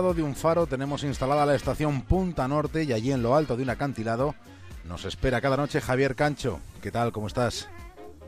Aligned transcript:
lado 0.00 0.14
de 0.14 0.22
un 0.22 0.34
faro 0.34 0.66
tenemos 0.66 1.04
instalada 1.04 1.44
la 1.44 1.54
estación 1.54 2.00
Punta 2.00 2.48
Norte 2.48 2.84
y 2.84 2.92
allí 2.94 3.12
en 3.12 3.22
lo 3.22 3.36
alto 3.36 3.54
de 3.54 3.64
un 3.64 3.68
acantilado 3.68 4.34
nos 4.88 5.04
espera 5.04 5.42
cada 5.42 5.58
noche 5.58 5.82
Javier 5.82 6.16
Cancho. 6.16 6.58
¿Qué 6.80 6.90
tal? 6.90 7.12
¿Cómo 7.12 7.26
estás? 7.26 7.68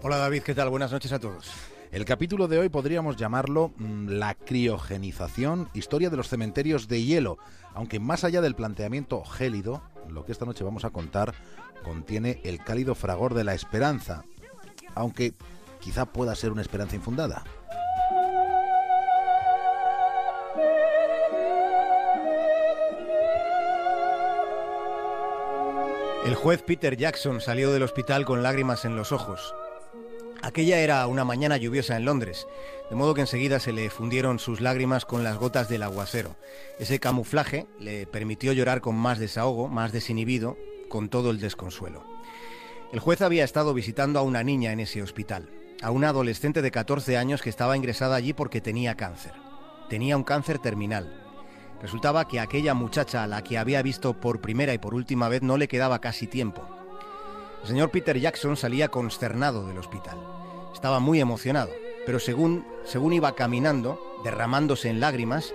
Hola 0.03 0.19
David, 0.19 0.43
¿qué 0.43 0.54
tal? 0.54 0.69
Buenas 0.69 0.93
noches 0.93 1.12
a 1.12 1.19
todos. 1.19 1.50
El 1.90 2.04
capítulo 2.04 2.46
de 2.46 2.58
hoy 2.58 2.69
podríamos 2.69 3.16
llamarlo 3.16 3.72
mm, 3.79 4.08
la 4.08 4.35
criogenización, 4.35 5.71
historia 5.72 6.11
de 6.11 6.19
los 6.19 6.29
cementerios 6.29 6.88
de 6.88 7.04
hielo, 7.04 7.38
aunque 7.73 7.98
más 8.00 8.23
allá 8.25 8.43
del 8.43 8.54
planteamiento 8.54 9.25
gélido, 9.25 9.82
lo 10.11 10.27
que 10.27 10.32
esta 10.32 10.45
noche 10.45 10.64
vamos 10.64 10.84
a 10.84 10.91
contar 10.91 11.32
contiene 11.82 12.43
el 12.45 12.62
cálido 12.62 12.95
fragor 12.95 13.32
de 13.32 13.45
la 13.45 13.54
esperanza, 13.54 14.25
aunque 14.95 15.32
quizá 15.80 16.04
pueda 16.04 16.34
ser 16.34 16.52
una 16.52 16.61
esperanza 16.61 16.96
infundada. 16.96 17.45
El 26.25 26.37
juez 26.37 26.62
Peter 26.62 26.97
Jackson 26.97 27.41
salió 27.41 27.73
del 27.73 27.83
hospital 27.83 28.25
con 28.25 28.45
lágrimas 28.45 28.85
en 28.85 28.95
los 28.95 29.11
ojos. 29.11 29.57
Aquella 30.41 30.79
era 30.79 31.05
una 31.09 31.25
mañana 31.25 31.57
lluviosa 31.57 31.97
en 31.97 32.05
Londres, 32.05 32.47
de 32.89 32.95
modo 32.95 33.12
que 33.12 33.23
enseguida 33.23 33.59
se 33.59 33.73
le 33.73 33.91
fundieron 33.91 34.39
sus 34.39 34.61
lágrimas 34.61 35.05
con 35.05 35.25
las 35.25 35.37
gotas 35.37 35.69
del 35.69 35.83
aguacero. 35.83 36.37
Ese 36.79 37.01
camuflaje 37.01 37.67
le 37.81 38.07
permitió 38.07 38.53
llorar 38.53 38.81
con 38.81 38.95
más 38.95 39.19
desahogo, 39.19 39.67
más 39.67 39.91
desinhibido, 39.91 40.57
con 40.89 41.09
todo 41.09 41.33
el 41.33 41.41
desconsuelo. 41.41 42.05
El 42.93 43.01
juez 43.01 43.20
había 43.20 43.43
estado 43.43 43.75
visitando 43.75 44.20
a 44.20 44.23
una 44.23 44.45
niña 44.45 44.70
en 44.70 44.79
ese 44.79 45.03
hospital, 45.03 45.51
a 45.83 45.91
una 45.91 46.11
adolescente 46.11 46.62
de 46.62 46.70
14 46.70 47.17
años 47.17 47.43
que 47.43 47.51
estaba 47.51 47.77
ingresada 47.77 48.15
allí 48.15 48.33
porque 48.33 48.61
tenía 48.61 48.97
cáncer. 48.97 49.33
Tenía 49.89 50.17
un 50.17 50.23
cáncer 50.23 50.61
terminal 50.61 51.22
Resultaba 51.82 52.28
que 52.28 52.38
aquella 52.38 52.74
muchacha 52.74 53.24
a 53.24 53.27
la 53.27 53.42
que 53.42 53.59
había 53.59 53.82
visto 53.82 54.14
por 54.14 54.41
primera 54.41 54.72
y 54.72 54.78
por 54.78 54.95
última 54.95 55.28
vez 55.28 55.42
no 55.42 55.56
le 55.56 55.66
quedaba 55.66 56.00
casi 56.00 56.28
tiempo. 56.28 56.62
El 57.62 57.69
señor 57.69 57.91
Peter 57.91 58.19
Jackson 58.19 58.56
salía 58.56 58.89
consternado 58.89 59.66
del 59.66 59.78
hospital. 59.78 60.19
Estaba 60.72 61.00
muy 61.00 61.20
emocionado, 61.20 61.70
pero 62.06 62.20
según, 62.20 62.64
según 62.84 63.12
iba 63.12 63.34
caminando, 63.34 64.00
derramándose 64.24 64.89
en 64.91 65.00
lágrimas, 65.00 65.52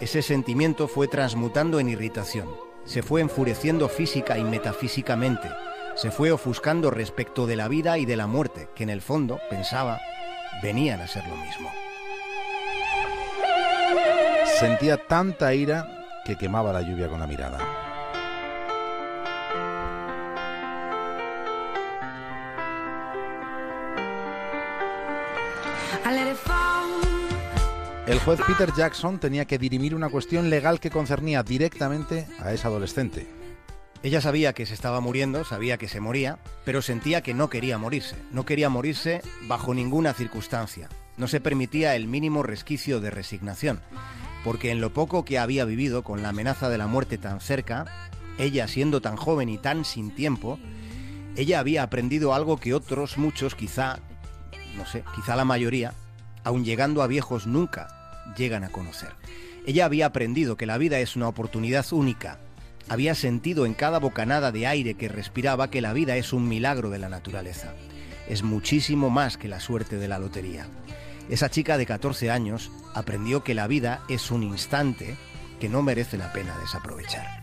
ese 0.00 0.22
sentimiento 0.22 0.88
fue 0.88 1.08
transmutando 1.08 1.80
en 1.80 1.88
irritación. 1.88 2.48
Se 2.84 3.02
fue 3.02 3.20
enfureciendo 3.20 3.88
física 3.88 4.38
y 4.38 4.44
metafísicamente. 4.44 5.48
Se 5.96 6.12
fue 6.12 6.30
ofuscando 6.30 6.90
respecto 6.90 7.46
de 7.46 7.56
la 7.56 7.66
vida 7.66 7.98
y 7.98 8.06
de 8.06 8.16
la 8.16 8.28
muerte, 8.28 8.68
que 8.74 8.84
en 8.84 8.90
el 8.90 9.02
fondo, 9.02 9.40
pensaba, 9.50 10.00
venían 10.62 11.00
a 11.00 11.08
ser 11.08 11.26
lo 11.26 11.36
mismo. 11.36 11.85
Sentía 14.58 14.96
tanta 14.96 15.52
ira 15.52 16.22
que 16.24 16.36
quemaba 16.36 16.72
la 16.72 16.80
lluvia 16.80 17.08
con 17.08 17.20
la 17.20 17.26
mirada. 17.26 17.58
El 28.06 28.18
juez 28.20 28.40
Peter 28.46 28.72
Jackson 28.74 29.18
tenía 29.18 29.44
que 29.44 29.58
dirimir 29.58 29.94
una 29.94 30.08
cuestión 30.08 30.48
legal 30.48 30.80
que 30.80 30.90
concernía 30.90 31.42
directamente 31.42 32.26
a 32.40 32.54
esa 32.54 32.68
adolescente. 32.68 33.26
Ella 34.02 34.22
sabía 34.22 34.54
que 34.54 34.64
se 34.64 34.72
estaba 34.72 35.00
muriendo, 35.00 35.44
sabía 35.44 35.76
que 35.76 35.88
se 35.88 36.00
moría, 36.00 36.38
pero 36.64 36.80
sentía 36.80 37.20
que 37.20 37.34
no 37.34 37.50
quería 37.50 37.76
morirse. 37.76 38.16
No 38.32 38.46
quería 38.46 38.70
morirse 38.70 39.20
bajo 39.48 39.74
ninguna 39.74 40.14
circunstancia. 40.14 40.88
No 41.18 41.28
se 41.28 41.42
permitía 41.42 41.94
el 41.94 42.06
mínimo 42.06 42.42
resquicio 42.42 43.00
de 43.00 43.10
resignación 43.10 43.82
porque 44.46 44.70
en 44.70 44.80
lo 44.80 44.92
poco 44.92 45.24
que 45.24 45.40
había 45.40 45.64
vivido 45.64 46.04
con 46.04 46.22
la 46.22 46.28
amenaza 46.28 46.68
de 46.68 46.78
la 46.78 46.86
muerte 46.86 47.18
tan 47.18 47.40
cerca, 47.40 48.08
ella 48.38 48.68
siendo 48.68 49.00
tan 49.00 49.16
joven 49.16 49.48
y 49.48 49.58
tan 49.58 49.84
sin 49.84 50.14
tiempo, 50.14 50.60
ella 51.34 51.58
había 51.58 51.82
aprendido 51.82 52.32
algo 52.32 52.56
que 52.56 52.72
otros 52.72 53.18
muchos, 53.18 53.56
quizá, 53.56 53.98
no 54.76 54.86
sé, 54.86 55.02
quizá 55.16 55.34
la 55.34 55.44
mayoría, 55.44 55.94
aun 56.44 56.64
llegando 56.64 57.02
a 57.02 57.08
viejos 57.08 57.48
nunca 57.48 57.88
llegan 58.36 58.62
a 58.62 58.68
conocer. 58.68 59.08
Ella 59.66 59.84
había 59.84 60.06
aprendido 60.06 60.56
que 60.56 60.66
la 60.66 60.78
vida 60.78 61.00
es 61.00 61.16
una 61.16 61.26
oportunidad 61.26 61.84
única. 61.92 62.38
Había 62.88 63.16
sentido 63.16 63.66
en 63.66 63.74
cada 63.74 63.98
bocanada 63.98 64.52
de 64.52 64.68
aire 64.68 64.94
que 64.94 65.08
respiraba 65.08 65.70
que 65.70 65.80
la 65.80 65.92
vida 65.92 66.16
es 66.18 66.32
un 66.32 66.46
milagro 66.46 66.90
de 66.90 67.00
la 67.00 67.08
naturaleza. 67.08 67.74
Es 68.28 68.44
muchísimo 68.44 69.10
más 69.10 69.38
que 69.38 69.48
la 69.48 69.58
suerte 69.58 69.96
de 69.96 70.06
la 70.06 70.20
lotería. 70.20 70.68
Esa 71.28 71.50
chica 71.50 71.76
de 71.76 71.86
14 71.86 72.30
años 72.30 72.70
aprendió 72.94 73.42
que 73.42 73.54
la 73.54 73.66
vida 73.66 74.02
es 74.08 74.30
un 74.30 74.42
instante 74.44 75.16
que 75.58 75.68
no 75.68 75.82
merece 75.82 76.16
la 76.16 76.32
pena 76.32 76.56
desaprovechar. 76.58 77.42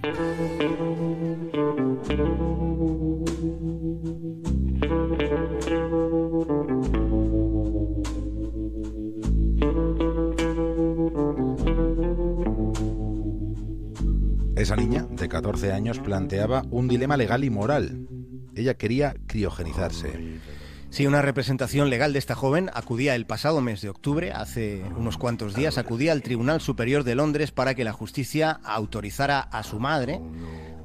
Esa 14.56 14.78
niña, 14.78 15.06
de 15.10 15.28
14 15.28 15.74
años, 15.74 16.00
planteaba 16.00 16.64
un 16.72 16.88
dilema 16.88 17.18
legal 17.18 17.44
y 17.44 17.50
moral. 17.50 18.08
Ella 18.56 18.76
quería 18.76 19.14
criogenizarse. 19.28 20.40
Sí, 20.94 21.08
una 21.08 21.24
representación 21.24 21.90
legal 21.90 22.14
de 22.14 22.20
esta 22.20 22.36
joven 22.36 22.70
acudía 22.72 23.16
el 23.16 23.26
pasado 23.26 23.62
mes 23.62 23.82
de 23.82 23.90
octubre, 23.90 24.32
hace 24.32 24.84
unos 24.96 25.18
cuantos 25.18 25.56
días, 25.56 25.80
acudía 25.80 26.12
al 26.12 26.22
Tribunal 26.22 26.62
Superior 26.62 27.04
de 27.04 27.16
Londres 27.16 27.52
para 27.52 27.74
que 27.74 27.84
la 27.84 27.94
justicia 27.94 28.60
autorizara 28.64 29.40
a 29.40 29.64
su 29.64 29.80
madre 29.80 30.22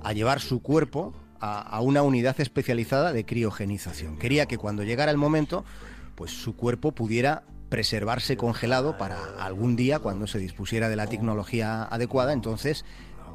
a 0.02 0.14
llevar 0.14 0.41
su 0.41 0.62
cuerpo 0.62 1.12
a, 1.41 1.78
una 1.82 2.00
unidad 2.00 2.41
especializada 2.41 3.12
de 3.12 3.26
criogenización. 3.26 4.16
Quería 4.16 4.46
que 4.46 4.56
cuando 4.56 4.82
llegara 4.82 5.10
el 5.10 5.19
momento, 5.19 5.66
pues 6.14 6.30
su 6.30 6.56
cuerpo 6.56 6.92
pudiera 6.92 7.42
preservarse 7.69 8.38
congelado 8.38 8.96
para 8.96 9.19
algún 9.38 9.76
día, 9.76 9.98
cuando 9.98 10.26
se 10.26 10.38
dispusiera 10.38 10.88
de 10.88 10.96
la 10.96 11.06
tecnología 11.06 11.82
adecuada, 11.82 12.32
entonces 12.32 12.86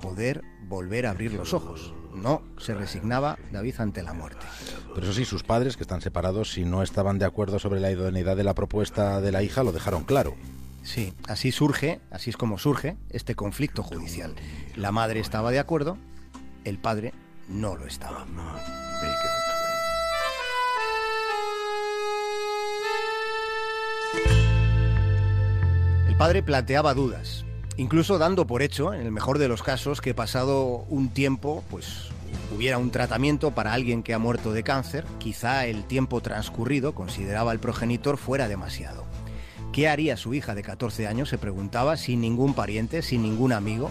poder 0.03 0.43
volver 0.67 1.05
a 1.05 1.11
abrir 1.11 1.31
los 1.33 1.53
ojos. 1.53 1.93
No 2.13 2.41
se 2.57 2.73
resignaba 2.73 3.39
David 3.53 3.75
ante 3.77 4.03
la 4.03 4.11
muerte. 4.11 4.45
Pero 4.93 5.05
eso 5.05 5.13
sí, 5.13 5.23
sus 5.23 5.43
padres, 5.43 5.77
que 5.77 5.83
están 5.83 6.01
separados, 6.01 6.51
si 6.51 6.65
no 6.65 6.83
estaban 6.83 7.19
de 7.19 7.25
acuerdo 7.25 7.57
sobre 7.57 7.79
la 7.79 7.89
idoneidad 7.89 8.35
de 8.35 8.43
la 8.43 8.53
propuesta 8.53 9.21
de 9.21 9.31
la 9.31 9.43
hija, 9.43 9.63
lo 9.63 9.71
dejaron 9.71 10.03
claro. 10.03 10.35
Sí, 10.83 11.13
así 11.29 11.53
surge, 11.53 12.01
así 12.11 12.29
es 12.29 12.35
como 12.35 12.57
surge 12.57 12.97
este 13.11 13.33
conflicto 13.33 13.81
judicial. 13.81 14.35
La 14.75 14.91
madre 14.91 15.21
estaba 15.21 15.51
de 15.51 15.59
acuerdo, 15.59 15.97
el 16.65 16.79
padre 16.79 17.13
no 17.47 17.77
lo 17.77 17.87
estaba. 17.87 18.25
El 26.09 26.17
padre 26.17 26.43
planteaba 26.43 26.93
dudas, 26.93 27.45
incluso 27.77 28.17
dando 28.17 28.47
por 28.47 28.61
hecho, 28.61 28.93
en 28.93 29.01
el 29.01 29.11
mejor 29.11 29.39
de 29.39 29.47
los 29.47 29.63
casos, 29.63 30.01
que 30.01 30.13
pasado 30.13 30.85
un 30.89 31.09
tiempo, 31.09 31.63
pues 31.69 32.09
hubiera 32.55 32.77
un 32.77 32.91
tratamiento 32.91 33.51
para 33.51 33.73
alguien 33.73 34.03
que 34.03 34.13
ha 34.13 34.19
muerto 34.19 34.53
de 34.53 34.63
cáncer, 34.63 35.05
quizá 35.17 35.65
el 35.65 35.83
tiempo 35.85 36.21
transcurrido, 36.21 36.93
consideraba 36.93 37.51
el 37.51 37.59
progenitor, 37.59 38.17
fuera 38.17 38.47
demasiado. 38.47 39.05
¿Qué 39.71 39.87
haría 39.87 40.17
su 40.17 40.33
hija 40.35 40.53
de 40.53 40.61
14 40.61 41.07
años? 41.07 41.29
Se 41.29 41.39
preguntaba, 41.39 41.97
sin 41.97 42.21
ningún 42.21 42.53
pariente, 42.53 43.01
sin 43.01 43.23
ningún 43.23 43.53
amigo. 43.53 43.89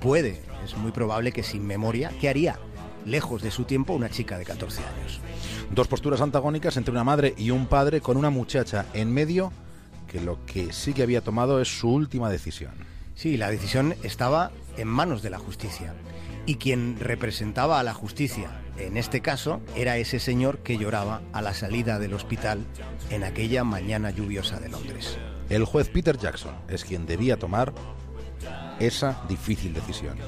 Puede, 0.00 0.40
es 0.64 0.76
muy 0.76 0.92
probable 0.92 1.32
que 1.32 1.42
sin 1.42 1.66
memoria. 1.66 2.12
¿Qué 2.20 2.28
haría, 2.28 2.60
lejos 3.04 3.42
de 3.42 3.50
su 3.50 3.64
tiempo, 3.64 3.92
una 3.92 4.08
chica 4.08 4.38
de 4.38 4.44
14 4.44 4.82
años? 4.82 5.20
Dos 5.72 5.88
posturas 5.88 6.20
antagónicas 6.20 6.76
entre 6.76 6.92
una 6.92 7.02
madre 7.02 7.34
y 7.36 7.50
un 7.50 7.66
padre 7.66 8.00
con 8.00 8.16
una 8.16 8.30
muchacha 8.30 8.86
en 8.92 9.12
medio 9.12 9.52
que 10.06 10.20
lo 10.20 10.38
que 10.46 10.72
sí 10.72 10.92
que 10.92 11.02
había 11.02 11.22
tomado 11.22 11.60
es 11.60 11.76
su 11.76 11.90
última 11.90 12.30
decisión. 12.30 12.95
Sí, 13.16 13.38
la 13.38 13.50
decisión 13.50 13.94
estaba 14.02 14.50
en 14.76 14.88
manos 14.88 15.22
de 15.22 15.30
la 15.30 15.38
justicia 15.38 15.94
y 16.44 16.56
quien 16.56 17.00
representaba 17.00 17.80
a 17.80 17.82
la 17.82 17.94
justicia 17.94 18.60
en 18.76 18.98
este 18.98 19.22
caso 19.22 19.62
era 19.74 19.96
ese 19.96 20.20
señor 20.20 20.58
que 20.58 20.76
lloraba 20.76 21.22
a 21.32 21.40
la 21.40 21.54
salida 21.54 21.98
del 21.98 22.12
hospital 22.12 22.66
en 23.08 23.24
aquella 23.24 23.64
mañana 23.64 24.10
lluviosa 24.10 24.60
de 24.60 24.68
Londres. 24.68 25.16
El 25.48 25.64
juez 25.64 25.88
Peter 25.88 26.18
Jackson 26.18 26.54
es 26.68 26.84
quien 26.84 27.06
debía 27.06 27.38
tomar 27.38 27.72
esa 28.78 29.24
difícil 29.28 29.72
decisión. 29.72 30.18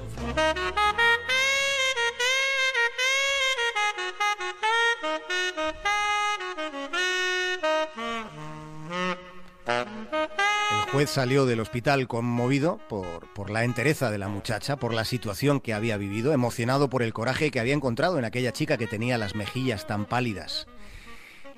Juez 10.92 11.10
salió 11.10 11.44
del 11.44 11.60
hospital 11.60 12.08
conmovido 12.08 12.78
por, 12.88 13.32
por, 13.34 13.50
la 13.50 13.64
entereza 13.64 14.10
de 14.10 14.18
la 14.18 14.28
muchacha, 14.28 14.76
por 14.76 14.94
la 14.94 15.04
situación 15.04 15.60
que 15.60 15.74
había 15.74 15.96
vivido, 15.96 16.32
emocionado 16.32 16.88
por 16.88 17.02
el 17.02 17.12
coraje 17.12 17.50
que 17.50 17.60
había 17.60 17.74
encontrado 17.74 18.18
en 18.18 18.24
aquella 18.24 18.52
chica 18.52 18.78
que 18.78 18.86
tenía 18.86 19.18
las 19.18 19.34
mejillas 19.34 19.86
tan 19.86 20.06
pálidas. 20.06 20.66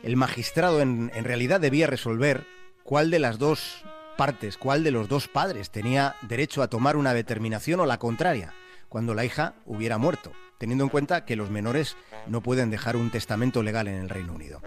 El 0.03 0.17
magistrado 0.17 0.81
en, 0.81 1.13
en 1.15 1.25
realidad 1.25 1.61
debía 1.61 1.87
resolver 1.87 2.47
cuál 2.83 3.11
de 3.11 3.21
las 3.21 3.39
dos 3.39 3.85
partes, 4.17 4.57
cuál 4.57 4.83
de 4.83 4.91
los 4.91 5.09
dos 5.09 5.29
padres 5.29 5.71
tenía 5.71 6.17
derecho 6.23 6.63
a 6.63 6.69
tomar 6.69 6.97
una 6.97 7.15
determinación 7.15 7.81
o 7.81 7.87
la 7.87 7.99
contraria, 7.99 8.53
cuando 8.89 9.15
la 9.15 9.25
hija 9.25 9.55
hubiera 9.65 9.99
muerto, 9.99 10.33
teniendo 10.59 10.85
en 10.85 10.91
cuenta 10.91 11.25
que 11.25 11.37
los 11.37 11.51
menores 11.51 11.97
no 12.27 12.43
pueden 12.43 12.71
dejar 12.71 12.97
un 12.97 13.11
testamento 13.11 13.63
legal 13.63 13.87
en 13.87 13.95
el 13.95 14.09
Reino 14.09 14.35
Unido. 14.35 14.61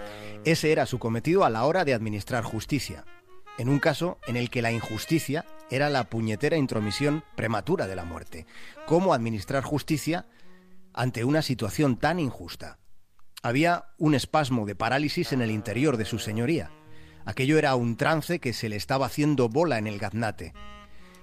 Ese 0.46 0.72
era 0.72 0.86
su 0.86 1.00
cometido 1.00 1.44
a 1.44 1.50
la 1.50 1.66
hora 1.66 1.84
de 1.84 1.94
administrar 1.94 2.44
justicia, 2.44 3.06
en 3.58 3.70
un 3.70 3.80
caso 3.80 4.20
en 4.28 4.36
el 4.36 4.50
que 4.50 4.62
la 4.62 4.72
injusticia 4.72 5.46
era 5.70 5.90
la 5.90 6.06
puñetera 6.06 6.58
intromisión 6.58 7.24
prematura 7.36 7.88
de 7.88 7.96
la 7.96 8.06
muerte. 8.06 8.46
¿Cómo 8.86 9.14
administrar 9.14 9.64
justicia 9.64 10.26
ante 10.94 11.24
una 11.24 11.42
situación 11.42 11.98
tan 11.98 12.20
injusta? 12.20 12.80
Había 13.42 13.86
un 13.98 14.16
espasmo 14.16 14.66
de 14.66 14.76
parálisis 14.76 15.34
en 15.34 15.42
el 15.42 15.52
interior 15.52 15.98
de 15.98 16.06
su 16.06 16.20
señoría. 16.20 16.72
Aquello 17.26 17.58
era 17.58 17.76
un 17.76 17.98
trance 17.98 18.40
que 18.40 18.54
se 18.54 18.70
le 18.70 18.76
estaba 18.76 19.06
haciendo 19.06 19.50
bola 19.50 19.78
en 19.78 19.88
el 19.88 20.00
gaznate. 20.00 20.54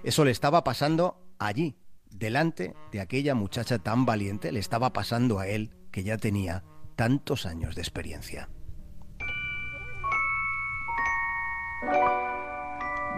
Eso 0.03 0.25
le 0.25 0.31
estaba 0.31 0.63
pasando 0.63 1.21
allí, 1.39 1.77
delante 2.09 2.75
de 2.91 3.01
aquella 3.01 3.35
muchacha 3.35 3.79
tan 3.79 4.05
valiente, 4.05 4.51
le 4.51 4.59
estaba 4.59 4.93
pasando 4.93 5.39
a 5.39 5.47
él, 5.47 5.71
que 5.91 6.03
ya 6.03 6.17
tenía 6.17 6.63
tantos 6.95 7.45
años 7.45 7.75
de 7.75 7.81
experiencia. 7.81 8.49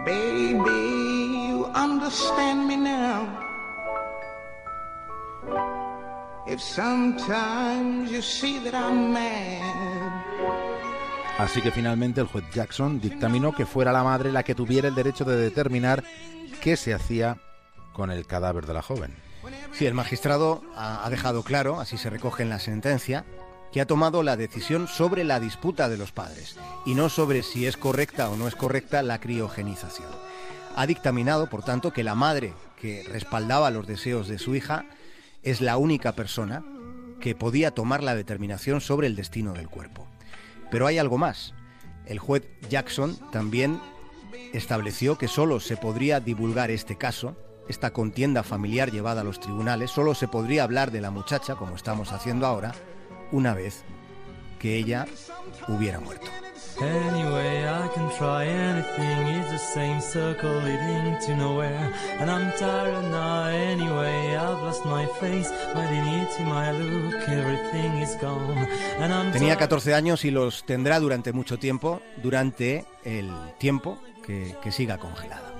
Baby, 0.04 1.48
you 1.48 1.66
understand 1.74 2.68
me 2.68 2.76
now. 2.76 3.26
If 6.46 6.60
sometimes 6.60 8.10
you 8.10 8.20
see 8.20 8.58
that 8.64 8.74
I'm 8.74 9.12
mad. 9.12 9.62
Así 11.38 11.60
que 11.62 11.70
finalmente 11.70 12.20
el 12.20 12.28
juez 12.28 12.44
Jackson 12.52 13.00
dictaminó 13.00 13.52
que 13.52 13.66
fuera 13.66 13.92
la 13.92 14.04
madre 14.04 14.30
la 14.30 14.42
que 14.42 14.54
tuviera 14.54 14.88
el 14.88 14.94
derecho 14.94 15.24
de 15.24 15.36
determinar 15.36 16.04
qué 16.60 16.76
se 16.76 16.94
hacía 16.94 17.38
con 17.92 18.10
el 18.10 18.26
cadáver 18.26 18.66
de 18.66 18.74
la 18.74 18.82
joven. 18.82 19.16
Sí, 19.72 19.86
el 19.86 19.94
magistrado 19.94 20.62
ha 20.76 21.08
dejado 21.10 21.42
claro, 21.42 21.80
así 21.80 21.98
se 21.98 22.08
recoge 22.08 22.44
en 22.44 22.50
la 22.50 22.60
sentencia, 22.60 23.24
que 23.74 23.80
ha 23.80 23.86
tomado 23.86 24.22
la 24.22 24.36
decisión 24.36 24.86
sobre 24.86 25.24
la 25.24 25.40
disputa 25.40 25.88
de 25.88 25.96
los 25.96 26.12
padres 26.12 26.56
y 26.86 26.94
no 26.94 27.08
sobre 27.08 27.42
si 27.42 27.66
es 27.66 27.76
correcta 27.76 28.30
o 28.30 28.36
no 28.36 28.46
es 28.46 28.54
correcta 28.54 29.02
la 29.02 29.18
criogenización. 29.18 30.06
Ha 30.76 30.86
dictaminado, 30.86 31.50
por 31.50 31.64
tanto, 31.64 31.92
que 31.92 32.04
la 32.04 32.14
madre 32.14 32.54
que 32.80 33.04
respaldaba 33.10 33.72
los 33.72 33.88
deseos 33.88 34.28
de 34.28 34.38
su 34.38 34.54
hija 34.54 34.84
es 35.42 35.60
la 35.60 35.76
única 35.76 36.12
persona 36.12 36.64
que 37.18 37.34
podía 37.34 37.72
tomar 37.72 38.04
la 38.04 38.14
determinación 38.14 38.80
sobre 38.80 39.08
el 39.08 39.16
destino 39.16 39.54
del 39.54 39.68
cuerpo. 39.68 40.06
Pero 40.70 40.86
hay 40.86 40.98
algo 40.98 41.18
más. 41.18 41.52
El 42.06 42.20
juez 42.20 42.44
Jackson 42.70 43.18
también 43.32 43.80
estableció 44.52 45.18
que 45.18 45.26
solo 45.26 45.58
se 45.58 45.76
podría 45.76 46.20
divulgar 46.20 46.70
este 46.70 46.96
caso, 46.96 47.36
esta 47.68 47.92
contienda 47.92 48.44
familiar 48.44 48.92
llevada 48.92 49.22
a 49.22 49.24
los 49.24 49.40
tribunales, 49.40 49.90
solo 49.90 50.14
se 50.14 50.28
podría 50.28 50.62
hablar 50.62 50.92
de 50.92 51.00
la 51.00 51.10
muchacha, 51.10 51.56
como 51.56 51.74
estamos 51.74 52.12
haciendo 52.12 52.46
ahora, 52.46 52.72
una 53.32 53.54
vez 53.54 53.84
que 54.58 54.76
ella 54.76 55.06
hubiera 55.68 56.00
muerto. 56.00 56.26
Tenía 69.32 69.56
14 69.56 69.94
años 69.94 70.24
y 70.24 70.30
los 70.30 70.64
tendrá 70.64 70.98
durante 70.98 71.32
mucho 71.32 71.58
tiempo, 71.58 72.00
durante 72.22 72.86
el 73.04 73.30
tiempo 73.58 73.98
que, 74.26 74.56
que 74.62 74.72
siga 74.72 74.98
congelada. 74.98 75.52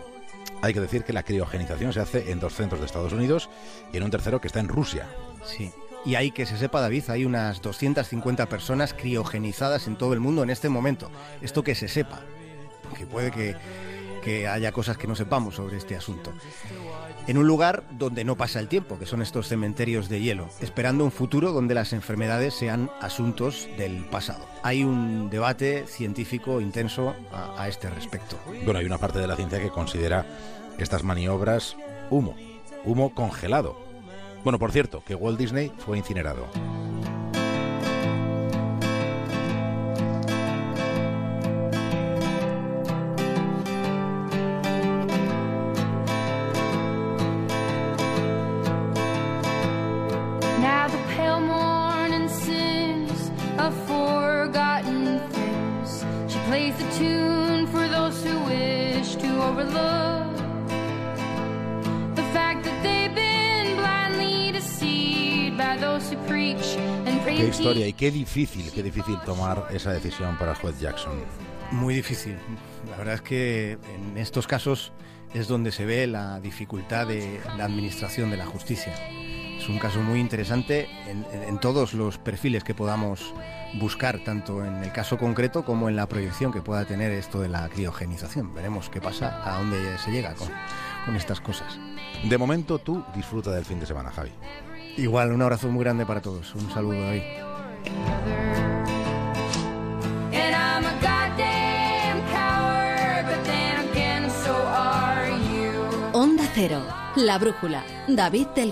Hay 0.62 0.72
que 0.72 0.80
decir 0.80 1.04
que 1.04 1.12
la 1.12 1.22
criogenización 1.22 1.92
se 1.92 2.00
hace 2.00 2.30
en 2.32 2.40
dos 2.40 2.54
centros 2.54 2.80
de 2.80 2.86
Estados 2.86 3.12
Unidos 3.12 3.50
y 3.92 3.98
en 3.98 4.02
un 4.02 4.10
tercero 4.10 4.40
que 4.40 4.48
está 4.48 4.60
en 4.60 4.68
Rusia. 4.68 5.06
Sí, 5.44 5.70
y 6.04 6.16
hay 6.16 6.30
que 6.30 6.46
se 6.46 6.58
sepa, 6.58 6.80
David, 6.80 7.04
hay 7.08 7.24
unas 7.24 7.62
250 7.62 8.48
personas 8.48 8.94
criogenizadas 8.94 9.86
en 9.86 9.96
todo 9.96 10.12
el 10.12 10.20
mundo 10.20 10.42
en 10.42 10.50
este 10.50 10.68
momento. 10.68 11.10
Esto 11.40 11.62
que 11.62 11.74
se 11.74 11.88
sepa, 11.88 12.20
porque 12.88 13.06
puede 13.06 13.30
que, 13.30 13.56
que 14.22 14.48
haya 14.48 14.72
cosas 14.72 14.98
que 14.98 15.06
no 15.06 15.16
sepamos 15.16 15.54
sobre 15.54 15.76
este 15.76 15.96
asunto. 15.96 16.32
En 17.26 17.38
un 17.38 17.46
lugar 17.46 17.84
donde 17.92 18.24
no 18.24 18.36
pasa 18.36 18.60
el 18.60 18.68
tiempo, 18.68 18.98
que 18.98 19.06
son 19.06 19.22
estos 19.22 19.48
cementerios 19.48 20.08
de 20.08 20.20
hielo, 20.20 20.48
esperando 20.60 21.04
un 21.04 21.12
futuro 21.12 21.52
donde 21.52 21.74
las 21.74 21.92
enfermedades 21.92 22.54
sean 22.54 22.90
asuntos 23.00 23.68
del 23.78 24.04
pasado. 24.04 24.46
Hay 24.62 24.84
un 24.84 25.30
debate 25.30 25.86
científico 25.86 26.60
intenso 26.60 27.14
a, 27.32 27.62
a 27.62 27.68
este 27.68 27.88
respecto. 27.88 28.38
Bueno, 28.64 28.80
hay 28.80 28.86
una 28.86 28.98
parte 28.98 29.18
de 29.18 29.26
la 29.26 29.36
ciencia 29.36 29.60
que 29.60 29.70
considera 29.70 30.26
estas 30.78 31.02
maniobras 31.02 31.76
humo, 32.10 32.36
humo 32.84 33.14
congelado, 33.14 33.83
bueno, 34.44 34.58
por 34.58 34.70
cierto, 34.70 35.02
que 35.04 35.14
Walt 35.14 35.38
Disney 35.38 35.72
fue 35.78 35.98
incinerado. 35.98 36.46
Forgotten 53.86 55.20
things. 55.30 56.04
She 56.28 56.38
plays 56.46 56.76
the 56.76 56.84
tune 56.98 57.66
for 57.66 57.88
those 57.88 58.22
who 58.22 58.38
wish 58.44 59.16
to 59.16 59.42
overlook. 59.42 60.03
Qué 67.24 67.48
historia 67.48 67.86
y 67.86 67.92
qué 67.92 68.10
difícil, 68.10 68.70
qué 68.72 68.82
difícil 68.82 69.18
tomar 69.24 69.66
esa 69.70 69.92
decisión 69.92 70.36
para 70.38 70.52
el 70.52 70.58
juez 70.58 70.78
Jackson. 70.78 71.12
Muy 71.72 71.94
difícil. 71.94 72.36
La 72.90 72.96
verdad 72.96 73.14
es 73.14 73.22
que 73.22 73.72
en 73.94 74.16
estos 74.16 74.46
casos 74.46 74.92
es 75.34 75.48
donde 75.48 75.72
se 75.72 75.84
ve 75.84 76.06
la 76.06 76.40
dificultad 76.40 77.08
de 77.08 77.40
la 77.56 77.64
administración 77.64 78.30
de 78.30 78.36
la 78.36 78.46
justicia. 78.46 78.94
Es 79.58 79.68
un 79.68 79.78
caso 79.78 80.00
muy 80.00 80.20
interesante 80.20 80.88
en, 81.06 81.58
todos 81.58 81.94
los 81.94 82.18
perfiles 82.18 82.62
que 82.64 82.74
podamos 82.74 83.34
buscar, 83.80 84.22
tanto 84.22 84.64
en 84.64 84.84
el 84.84 84.92
caso 84.92 85.16
concreto 85.16 85.64
como 85.64 85.88
en 85.88 85.96
la 85.96 86.06
proyección 86.06 86.52
que 86.52 86.60
pueda 86.60 86.84
tener 86.84 87.10
esto 87.12 87.40
de 87.40 87.48
la 87.48 87.68
criogenización. 87.68 88.54
Veremos 88.54 88.90
qué 88.90 89.00
pasa, 89.00 89.40
a 89.44 89.58
dónde 89.58 89.98
se 89.98 90.10
llega 90.10 90.34
con, 90.34 90.48
con 91.06 91.16
estas 91.16 91.40
cosas. 91.40 91.78
De 92.22 92.38
momento 92.38 92.78
tú 92.78 93.02
disfruta 93.14 93.50
del 93.52 93.64
fin 93.64 93.80
de 93.80 93.86
semana, 93.86 94.10
Javi. 94.10 94.30
Igual, 94.96 95.32
un 95.32 95.42
abrazo 95.42 95.68
muy 95.68 95.82
grande 95.82 96.06
para 96.06 96.20
todos. 96.20 96.54
Un 96.54 96.70
saludo 96.70 97.08
ahí. 97.08 97.22
Onda 106.12 106.44
Cero, 106.54 106.80
La 107.16 107.38
Brújula, 107.38 107.82
David 108.06 108.46
del 108.54 108.62